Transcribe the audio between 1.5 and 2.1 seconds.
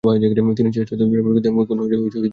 কোনো ত্রুটি